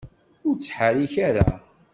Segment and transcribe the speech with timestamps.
[0.47, 1.47] Ur ttḥerrik ara!